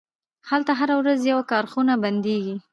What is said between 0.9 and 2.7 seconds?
ورځ یوه کارخونه بندیږي